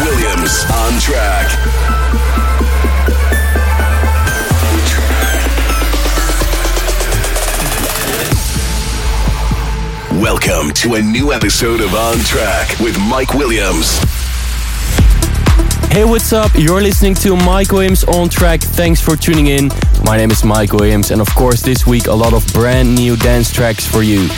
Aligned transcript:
Williams. 0.00 0.64
On 0.72 1.00
track. 1.00 1.48
Welcome 10.20 10.72
to 10.74 10.94
a 10.94 11.02
new 11.02 11.32
episode 11.32 11.80
of 11.80 11.94
On 11.94 12.18
Track 12.18 12.78
with 12.80 12.98
Mike 12.98 13.34
Williams. 13.34 13.98
Hey, 15.92 16.04
what's 16.04 16.32
up? 16.32 16.50
You're 16.56 16.82
listening 16.82 17.14
to 17.16 17.36
Mike 17.36 17.70
Williams 17.70 18.02
on 18.02 18.28
track. 18.28 18.60
Thanks 18.62 19.00
for 19.00 19.16
tuning 19.16 19.46
in. 19.46 19.70
My 20.04 20.16
name 20.16 20.32
is 20.32 20.42
Mike 20.42 20.72
Williams, 20.72 21.12
and 21.12 21.20
of 21.20 21.32
course, 21.36 21.62
this 21.62 21.86
week 21.86 22.08
a 22.08 22.14
lot 22.14 22.32
of 22.32 22.44
brand 22.52 22.96
new 22.96 23.16
dance 23.16 23.52
tracks 23.52 23.86
for 23.86 24.02
you. 24.02 24.28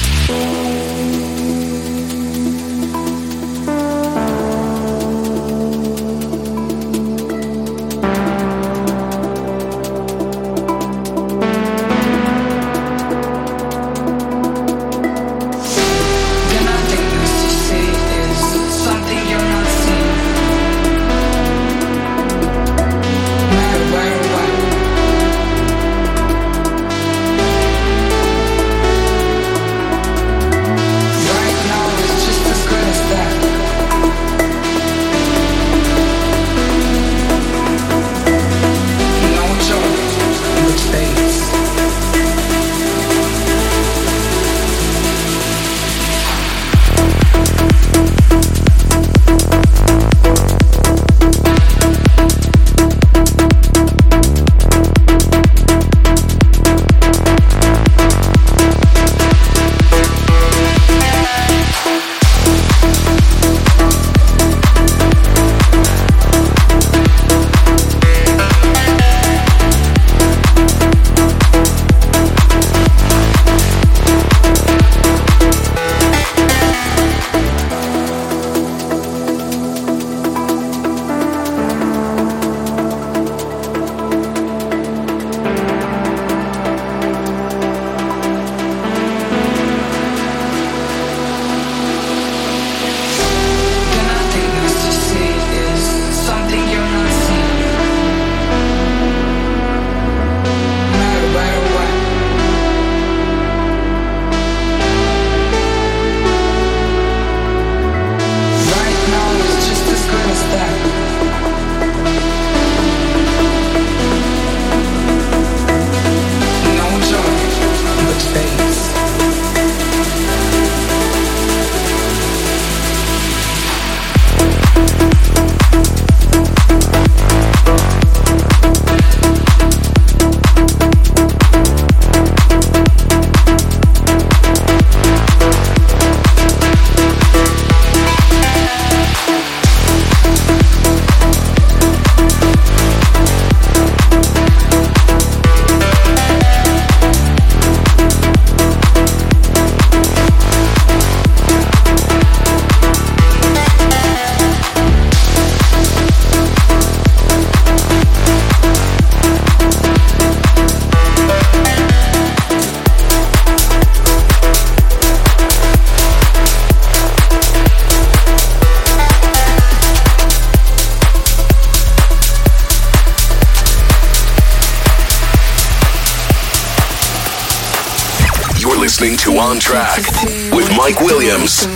Mike 180.87 181.01
Williams. 181.01 181.67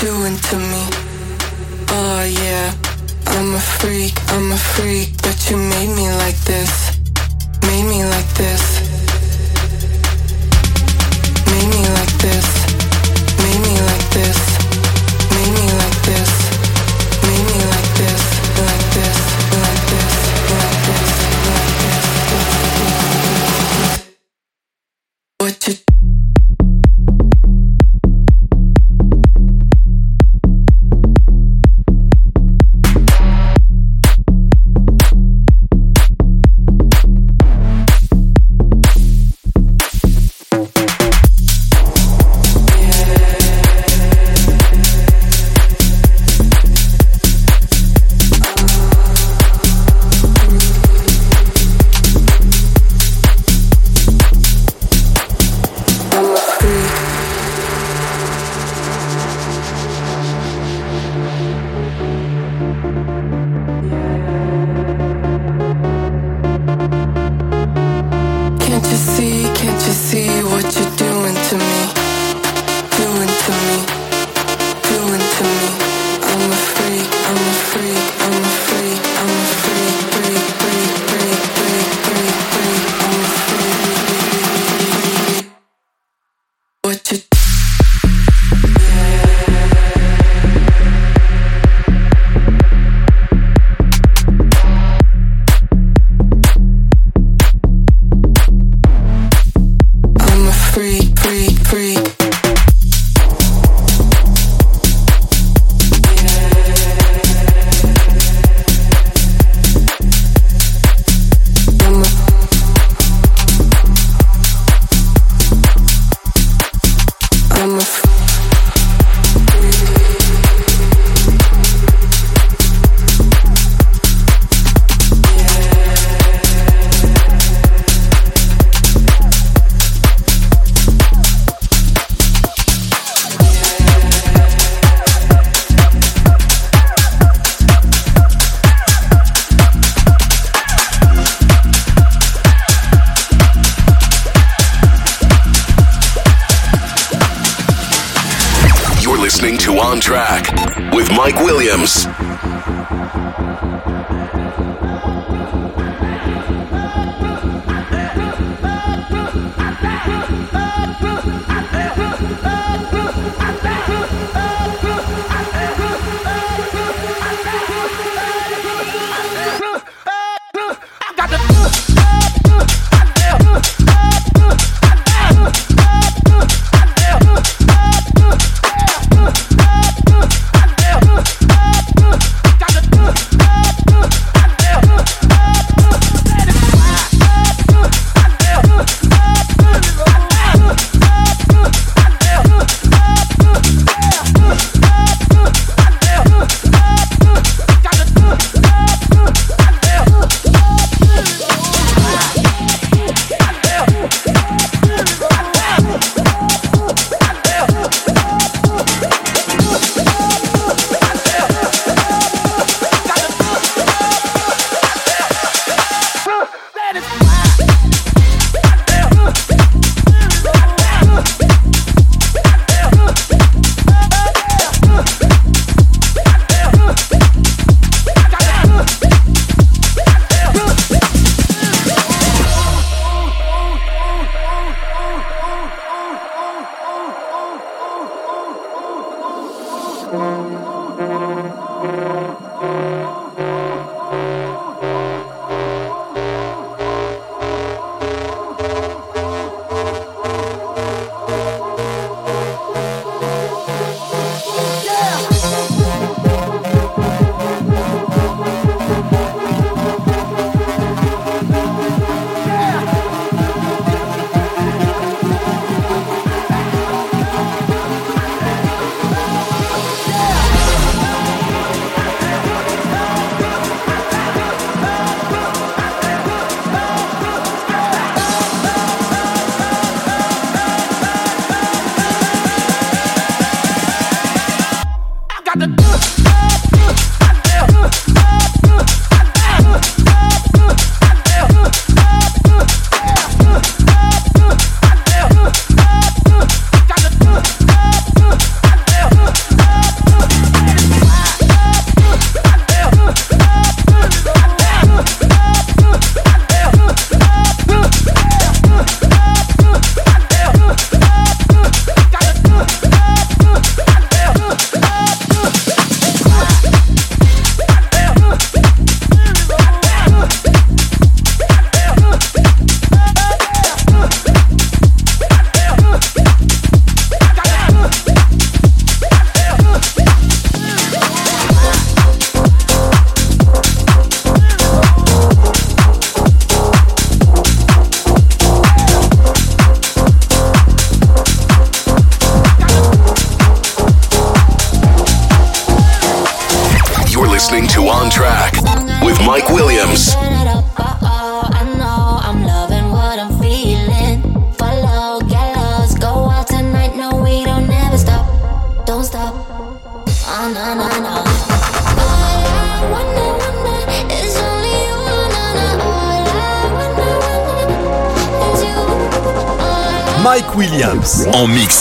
Doing 0.00 0.36
to 0.36 0.56
me. 0.58 0.84
Oh 1.88 2.22
yeah. 2.28 2.74
I'm 3.24 3.54
a 3.54 3.58
freak, 3.58 4.12
I'm 4.32 4.52
a 4.52 4.56
freak, 4.58 5.08
but 5.22 5.48
you 5.48 5.56
made 5.56 5.88
me 5.96 6.12
like 6.12 6.36
this. 6.44 6.79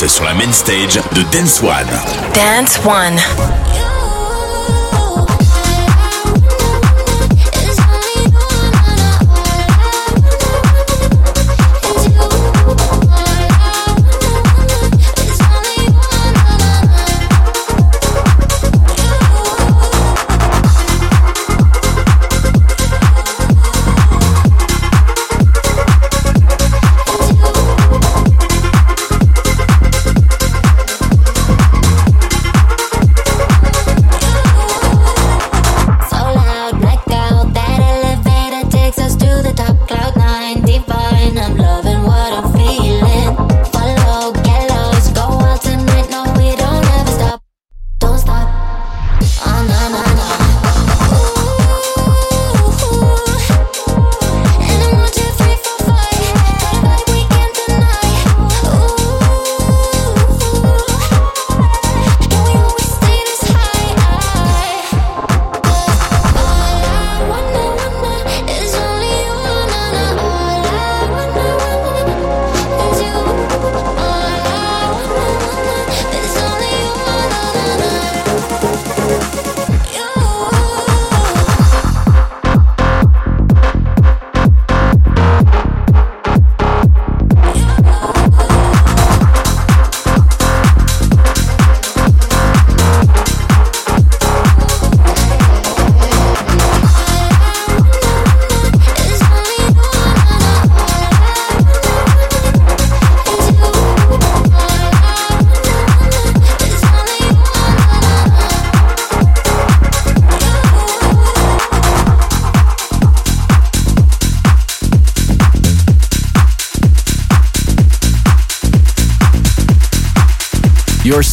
Mix 0.01 0.13
sur 0.13 0.23
la 0.23 0.33
main 0.33 0.51
stage 0.51 0.95
de 1.13 1.21
Dance 1.31 1.61
One. 1.61 1.87
Dance 2.33 2.79
One. 2.85 3.68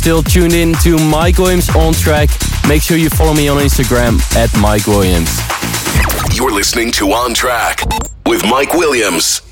still 0.07 0.23
tuned 0.23 0.53
in 0.53 0.73
to 0.75 0.97
Mike 1.11 1.37
Williams 1.37 1.69
on 1.75 1.93
track. 1.93 2.31
Make 2.69 2.81
sure 2.81 2.97
you 2.97 3.11
follow 3.11 3.35
me 3.35 3.49
on 3.49 3.61
Instagram 3.61 4.21
at 4.37 4.57
Mike 4.57 4.87
Williams. 4.87 5.37
You're 6.33 6.53
listening 6.53 6.93
to 6.93 7.11
On 7.11 7.35
Track 7.35 7.81
with 8.25 8.45
Mike 8.49 8.73
Williams. 8.75 9.46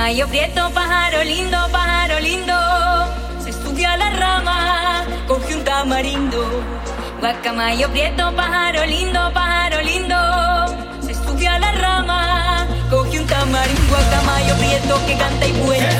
Mayo 0.00 0.26
Prieto, 0.28 0.70
pájaro 0.70 1.22
lindo, 1.24 1.58
pájaro 1.70 2.18
lindo. 2.20 2.54
Se 3.44 3.50
estudia 3.50 3.98
la 3.98 4.08
rama, 4.08 5.04
coge 5.28 5.54
un 5.56 5.62
tamarindo. 5.62 6.42
Guacamayo 7.20 7.86
Prieto, 7.90 8.34
pájaro 8.34 8.86
lindo, 8.86 9.20
pájaro 9.34 9.82
lindo. 9.82 10.16
Se 11.02 11.12
estudia 11.12 11.58
la 11.58 11.72
rama, 11.72 12.66
coge 12.88 13.20
un 13.20 13.26
tamarindo. 13.26 13.82
Guacamayo 13.90 14.54
Prieto 14.56 15.06
que 15.06 15.18
canta 15.18 15.46
y 15.46 15.52
vuela. 15.52 15.92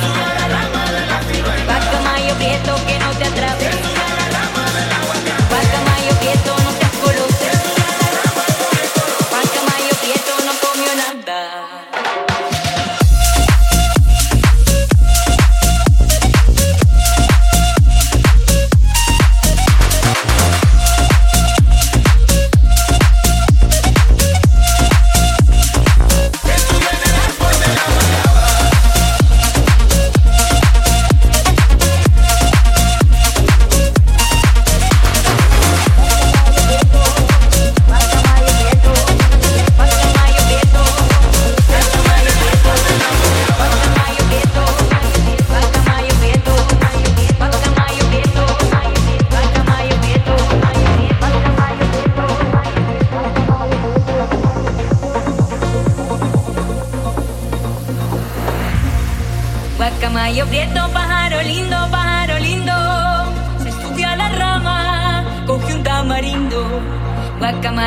Guacamayo 1.66 2.34
Prieto 2.36 2.74
que 2.86 2.98
no 3.00 3.10
te 3.18 3.24
atrape. 3.26 3.70
Guacamayo 5.50 6.12
Prieto 6.20 6.56
no 6.64 6.79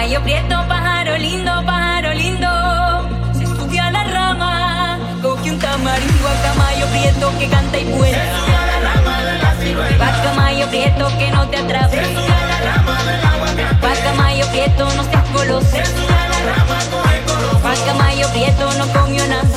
Rayo 0.04 0.22
prieto, 0.22 0.68
pájaro 0.68 1.18
lindo, 1.18 1.66
pájaro 1.66 2.14
lindo. 2.14 2.50
Se 3.32 3.46
subió 3.46 3.82
a 3.84 3.90
la 3.90 4.04
rama, 4.04 5.00
cogió 5.22 5.54
un 5.54 5.60
tamarindo 5.60 6.28
al 6.28 6.42
camayo 6.42 6.86
prieto 6.88 7.32
que 7.40 7.48
canta 7.48 7.80
y 7.80 7.86
vuela. 7.86 8.18
Se 8.18 8.36
subió 8.36 8.58
a 8.58 8.66
la 8.66 8.80
rama 8.82 9.24
de 9.24 9.38
la 9.38 9.56
ciruela. 9.56 9.98
Va 10.06 10.24
camayo 10.24 10.68
prieto 10.68 11.08
que 11.18 11.32
no 11.32 11.48
te 11.48 11.56
atrape. 11.56 11.96
Se 11.96 12.16
subió 12.16 12.34
a 12.36 12.48
la 12.52 12.60
rama 12.76 13.04
del 13.04 13.24
aguacate. 13.24 13.86
Va 13.86 13.94
camayo 14.04 14.46
prieto, 14.48 14.94
no 14.94 15.04
seas 15.06 15.34
goloso. 15.34 15.72
Se 15.72 15.86
subió 15.86 16.18
a 16.18 16.28
la 16.28 16.40
rama, 16.52 16.78
coge 16.92 17.22
coloso. 17.24 17.62
Va 17.64 17.74
camayo 17.86 18.28
prieto, 18.34 18.74
no 18.74 18.88
comió 18.88 19.26
nada. 19.28 19.53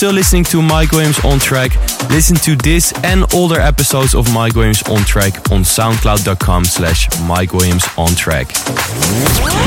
Still 0.00 0.12
listening 0.12 0.44
to 0.44 0.62
Mike 0.62 0.92
Williams 0.92 1.22
on 1.26 1.38
track. 1.38 1.76
Listen 2.08 2.34
to 2.36 2.56
this 2.56 2.90
and 3.04 3.26
older 3.34 3.60
episodes 3.60 4.14
of 4.14 4.32
Mike 4.32 4.54
Williams 4.54 4.82
on 4.84 5.04
track 5.04 5.34
on 5.52 5.60
soundcloud.com 5.60 6.64
slash 6.64 7.06
Mike 7.24 7.52
Williams 7.52 7.84
on 7.98 8.08
track. 8.14 8.46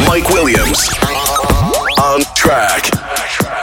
Mike 0.07 0.27
Williams. 0.29 0.89
On 2.01 2.21
track. 2.33 3.62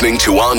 Dance 0.00 0.28
One. 0.28 0.58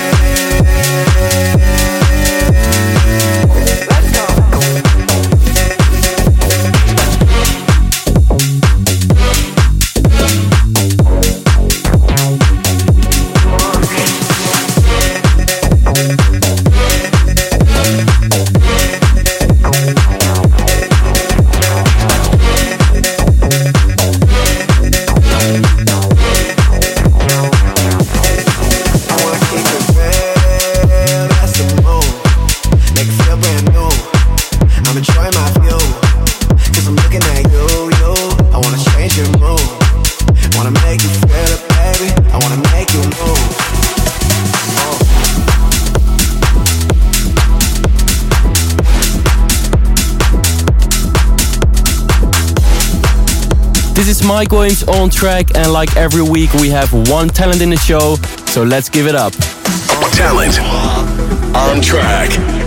Williams 54.49 54.83
on 54.87 55.09
track, 55.09 55.55
and 55.55 55.71
like 55.71 55.95
every 55.97 56.23
week, 56.23 56.51
we 56.53 56.69
have 56.69 56.91
one 57.09 57.27
talent 57.27 57.61
in 57.61 57.69
the 57.69 57.75
show, 57.75 58.15
so 58.47 58.63
let's 58.63 58.89
give 58.89 59.05
it 59.05 59.13
up. 59.13 59.33
Talent 60.13 60.59
on 61.53 61.81
track. 61.81 62.60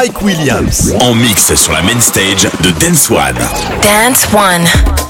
Mike 0.00 0.22
Williams. 0.22 0.94
En 1.00 1.12
mix 1.12 1.52
sur 1.56 1.72
la 1.72 1.82
main 1.82 1.98
stage 1.98 2.48
de 2.62 2.70
Dance 2.70 3.10
One. 3.10 3.34
Dance 3.82 4.28
One. 4.32 5.07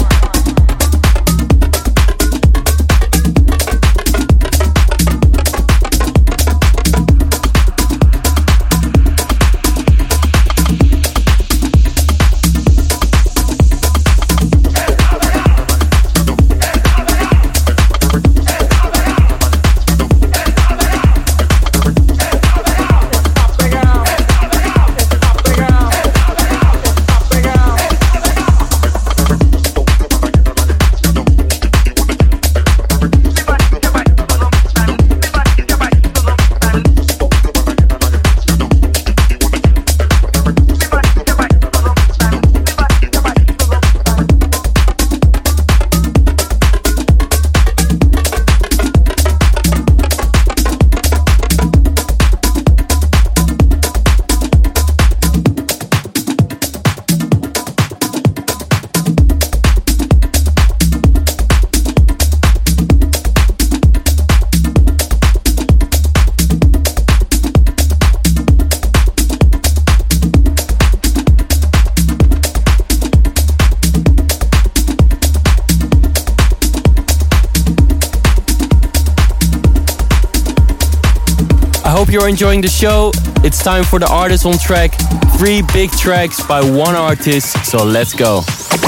Hope 82.08 82.14
you're 82.14 82.28
enjoying 82.28 82.62
the 82.62 82.68
show. 82.68 83.12
It's 83.44 83.62
time 83.62 83.84
for 83.84 83.98
the 83.98 84.08
artist 84.10 84.46
on 84.46 84.56
track. 84.56 84.94
Three 85.36 85.62
big 85.74 85.90
tracks 85.90 86.42
by 86.46 86.60
one 86.62 86.94
artist, 86.94 87.66
so 87.66 87.84
let's 87.84 88.14
go. 88.14 88.42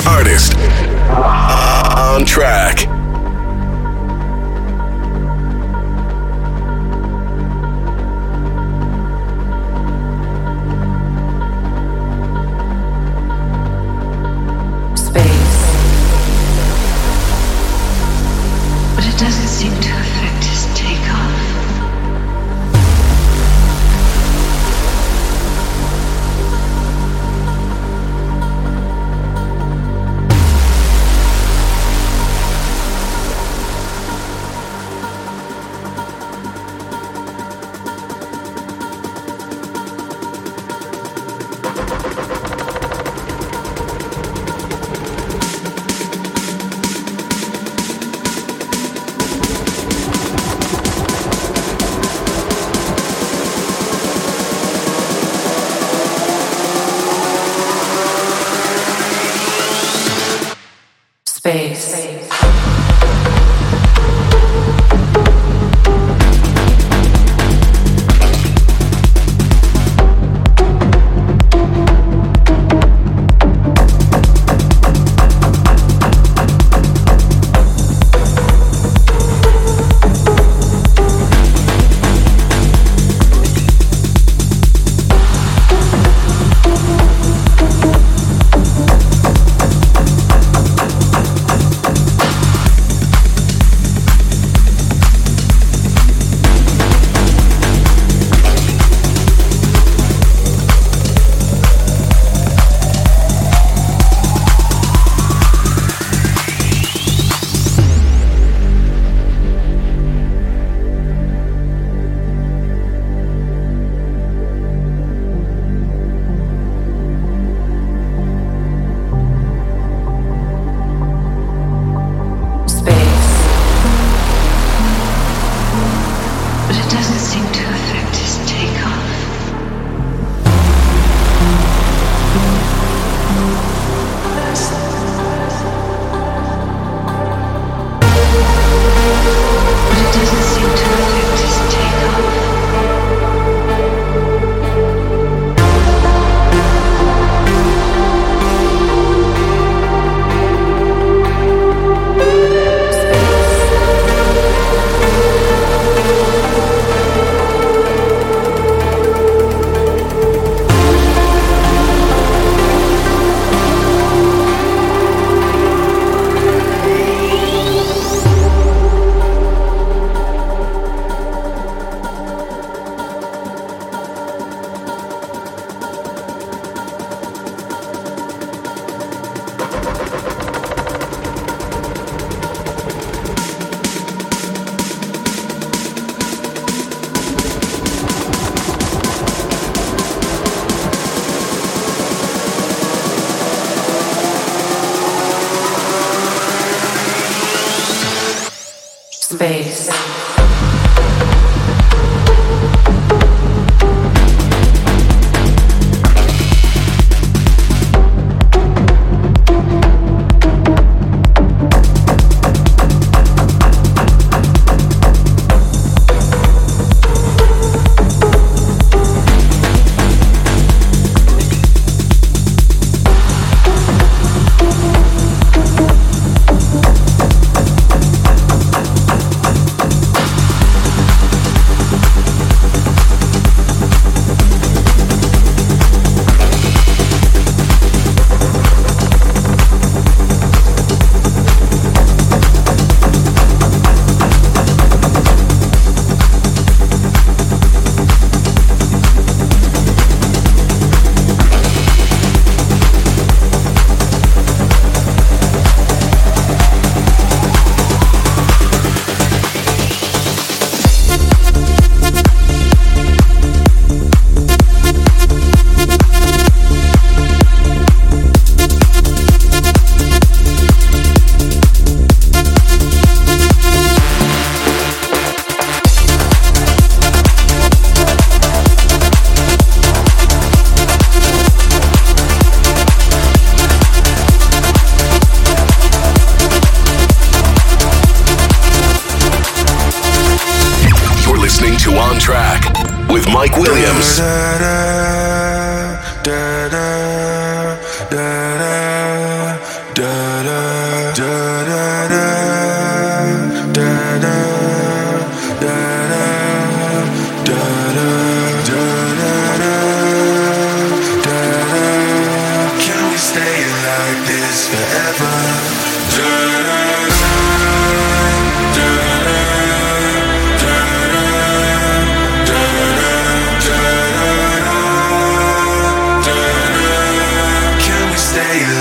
Artist 0.06 0.54
on 0.56 2.24
track. 2.24 2.99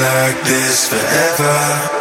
Like 0.02 1.99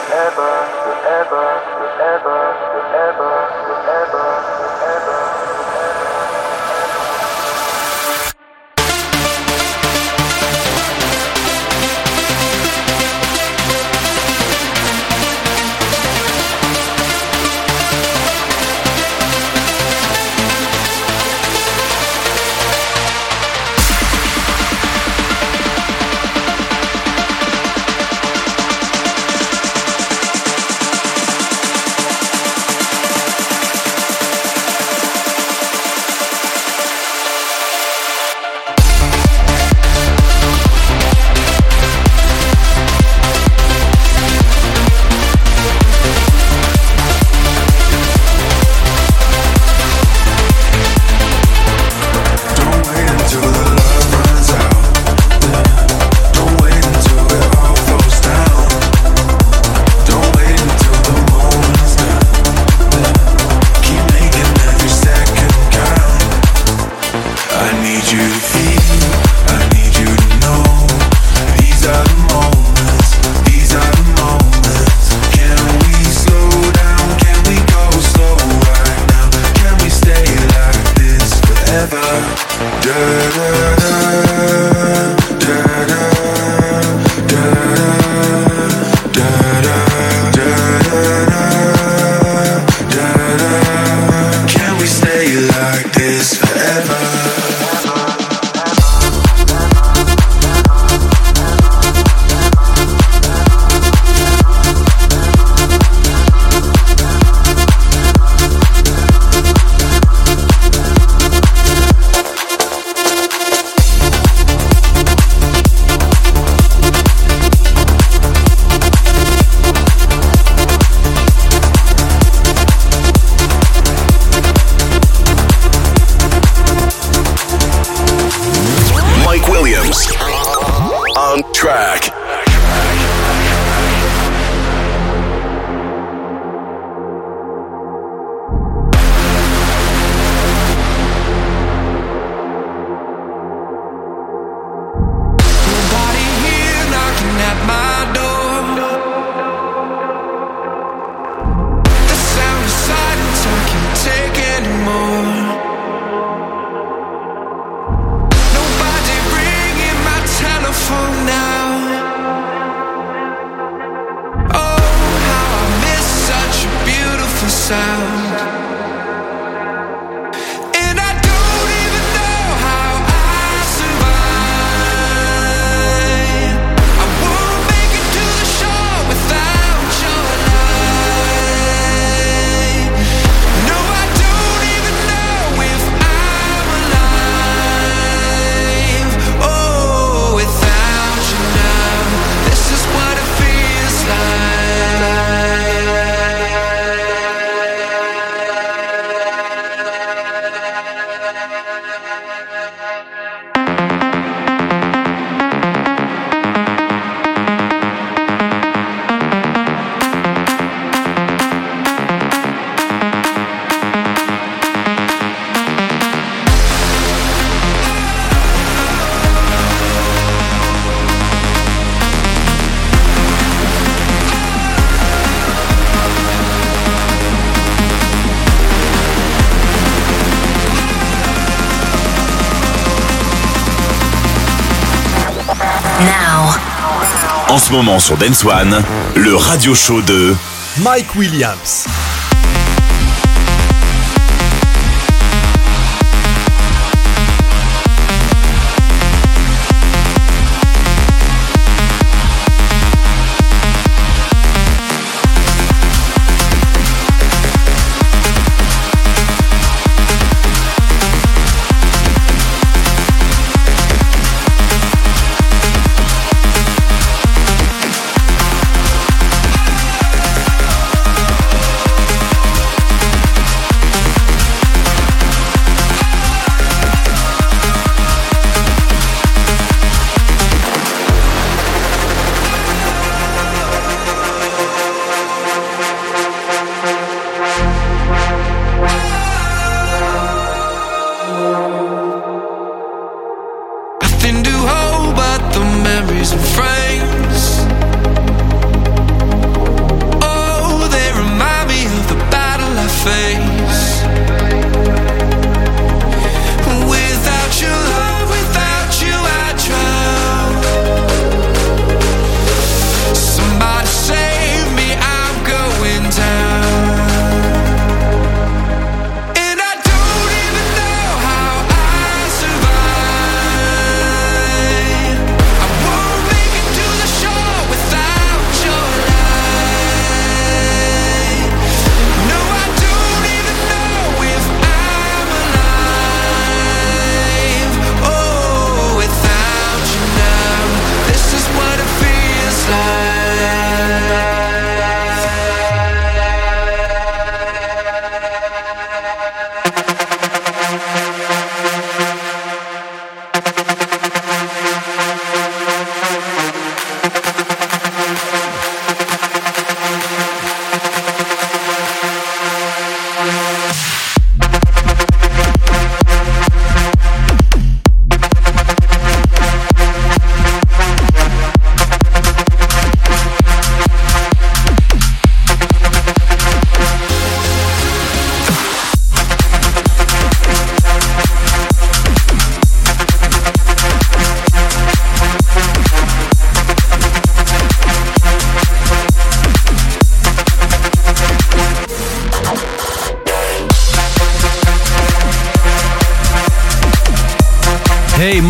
En 237.59 237.61
ce 237.61 237.72
moment 237.72 237.98
sur 237.98 238.16
Dance 238.16 238.44
One, 238.44 238.84
le 239.16 239.34
radio 239.34 239.74
show 239.74 240.00
de 240.00 240.32
Mike 240.76 241.16
Williams. 241.16 241.88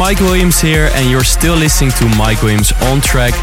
Mike 0.09 0.21
Williams 0.21 0.59
here, 0.59 0.89
and 0.95 1.11
you're 1.11 1.23
still 1.23 1.55
listening 1.55 1.91
to 1.91 2.09
Mike 2.17 2.41
Williams 2.41 2.73
on 2.85 2.99
track. 3.03 3.35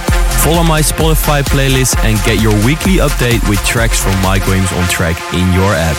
Follow 0.42 0.64
my 0.64 0.82
Spotify 0.82 1.44
playlist 1.44 1.96
and 2.04 2.18
get 2.26 2.42
your 2.42 2.56
weekly 2.66 2.98
update 2.98 3.48
with 3.48 3.64
tracks 3.64 4.02
from 4.02 4.20
Mike 4.24 4.44
Williams 4.48 4.74
on 4.74 4.90
track 4.90 5.16
in 5.36 5.54
your 5.54 5.72
app. 5.78 5.96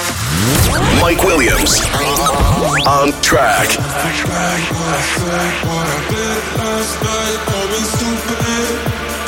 Mike 1.00 1.22
Williams 1.22 1.86
on 2.84 3.14
track. 3.22 3.68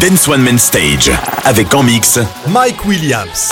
Dance 0.00 0.28
One 0.28 0.42
Main 0.42 0.56
Stage. 0.56 1.10
Avec 1.44 1.74
en 1.74 1.82
mix 1.82 2.18
Mike 2.48 2.86
Williams. 2.86 3.50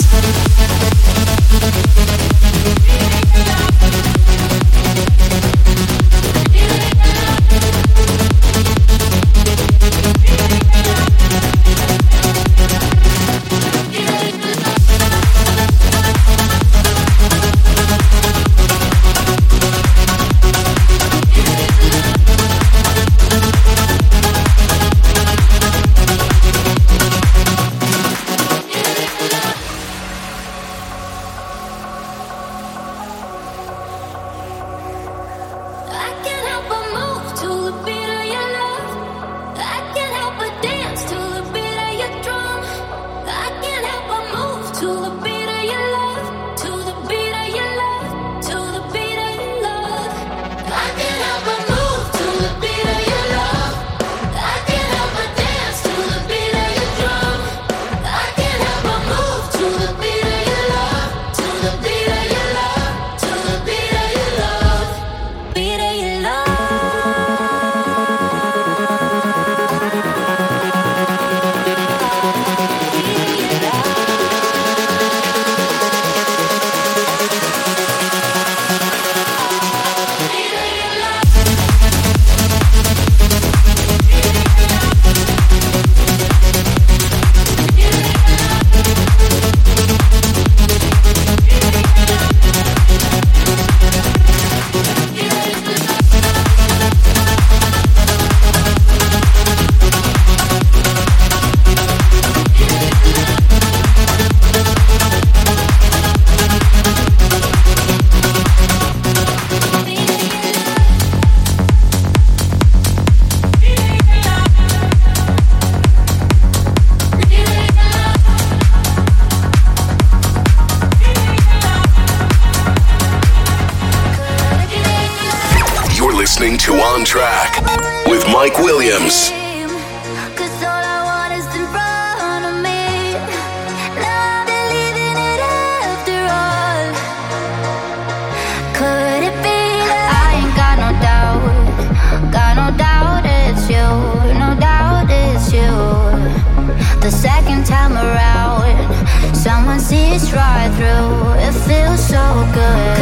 good 152.59 152.98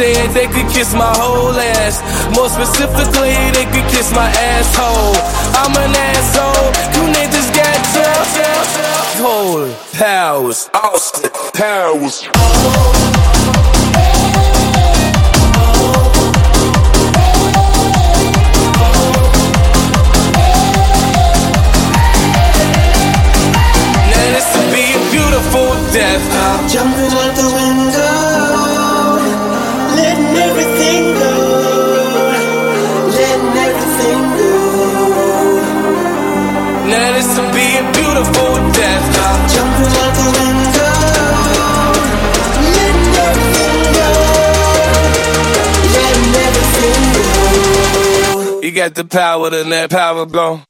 said 0.00 0.32
they 0.32 0.46
could 0.46 0.68
kiss 0.72 0.94
my 0.94 1.12
whole 1.20 1.52
ass. 1.52 2.00
More 2.34 2.48
specifically, 2.48 3.09
got 48.80 48.94
the 48.94 49.04
power 49.04 49.50
to 49.50 49.62
let 49.64 49.90
power 49.90 50.24
go. 50.24 50.62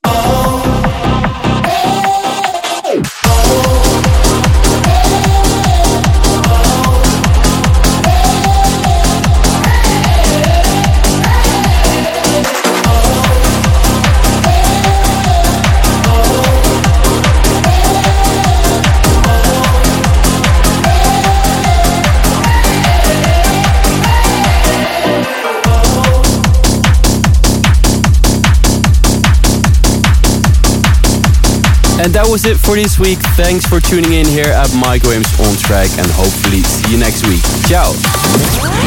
And 32.01 32.15
that 32.15 32.27
was 32.27 32.47
it 32.47 32.57
for 32.57 32.77
this 32.77 32.99
week. 32.99 33.19
Thanks 33.37 33.67
for 33.67 33.79
tuning 33.79 34.15
in 34.15 34.25
here 34.25 34.49
at 34.49 34.73
Mike 34.73 35.03
Williams 35.03 35.29
on 35.39 35.53
track 35.61 35.91
and 36.01 36.09
hopefully 36.17 36.65
see 36.65 36.93
you 36.93 36.99
next 36.99 37.29
week. 37.29 37.45
Ciao. 37.69 37.93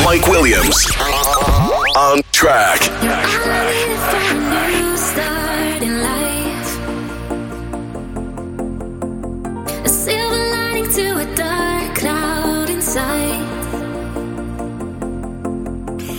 Mike 0.01 0.26
Williams 0.26 0.89
on 1.93 2.26
track. 2.32 2.82
A 9.86 9.89
silver 9.89 10.43
lining 10.49 10.89
to 10.89 11.05
a 11.22 11.36
dark 11.36 11.93
cloud 11.93 12.70
inside. 12.72 13.45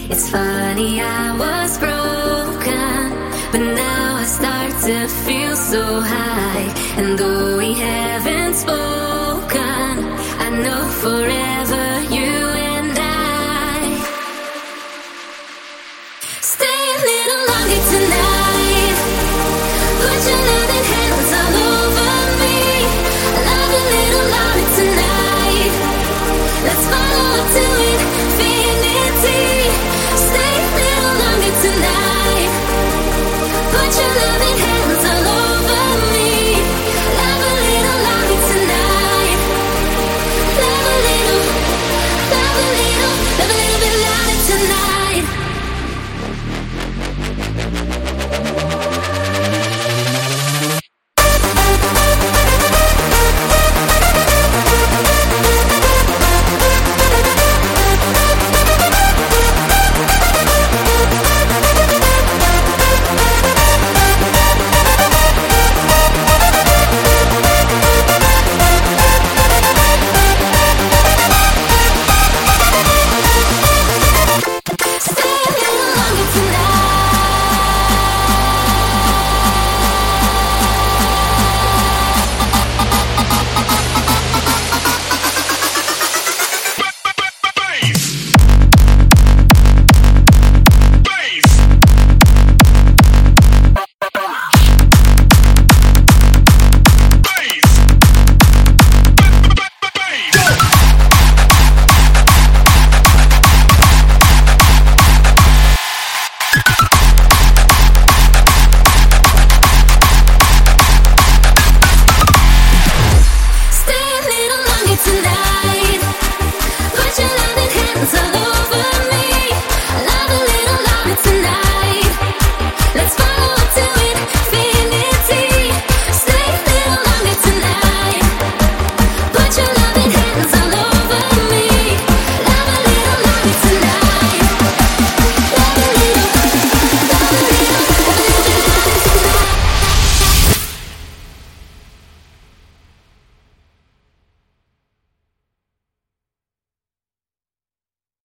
It's 0.09 0.31
funny, 0.31 1.01
I 1.03 1.35
was 1.43 1.77
broken, 1.77 3.11
but 3.51 3.75
now 3.75 4.14
I 4.25 4.27
start 4.27 4.73
to 4.85 5.07
feel 5.27 5.55
so 5.55 6.01
high. 6.01 6.73
And 6.97 7.19
though 7.19 7.59
we 7.59 7.75
haven't 7.75 8.55
spoken, 8.55 9.99
I 10.41 10.49
know 10.63 10.83
forever. 11.03 11.54